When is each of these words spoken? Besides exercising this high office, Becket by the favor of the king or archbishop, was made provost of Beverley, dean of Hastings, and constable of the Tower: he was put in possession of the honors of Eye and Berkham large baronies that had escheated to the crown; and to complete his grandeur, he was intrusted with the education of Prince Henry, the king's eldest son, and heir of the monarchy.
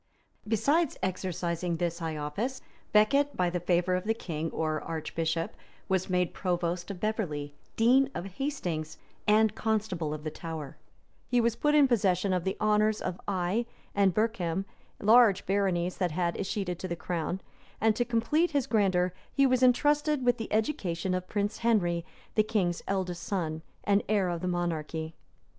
Besides 0.47 0.97
exercising 1.03 1.77
this 1.77 1.99
high 1.99 2.17
office, 2.17 2.59
Becket 2.91 3.37
by 3.37 3.51
the 3.51 3.59
favor 3.59 3.93
of 3.93 4.05
the 4.05 4.15
king 4.15 4.49
or 4.49 4.81
archbishop, 4.81 5.55
was 5.87 6.09
made 6.09 6.33
provost 6.33 6.89
of 6.89 6.99
Beverley, 6.99 7.53
dean 7.75 8.09
of 8.15 8.25
Hastings, 8.25 8.97
and 9.27 9.53
constable 9.53 10.11
of 10.11 10.23
the 10.23 10.31
Tower: 10.31 10.75
he 11.27 11.39
was 11.39 11.55
put 11.55 11.75
in 11.75 11.87
possession 11.87 12.33
of 12.33 12.45
the 12.45 12.57
honors 12.59 12.99
of 12.99 13.21
Eye 13.27 13.67
and 13.93 14.11
Berkham 14.11 14.65
large 14.99 15.45
baronies 15.45 15.97
that 15.97 16.09
had 16.09 16.33
escheated 16.35 16.79
to 16.79 16.87
the 16.87 16.95
crown; 16.95 17.39
and 17.79 17.95
to 17.95 18.03
complete 18.03 18.49
his 18.49 18.65
grandeur, 18.65 19.13
he 19.31 19.45
was 19.45 19.61
intrusted 19.61 20.25
with 20.25 20.37
the 20.39 20.51
education 20.51 21.13
of 21.13 21.29
Prince 21.29 21.59
Henry, 21.59 22.03
the 22.33 22.41
king's 22.41 22.81
eldest 22.87 23.21
son, 23.21 23.61
and 23.83 24.01
heir 24.09 24.29
of 24.29 24.41
the 24.41 24.47
monarchy. 24.47 25.13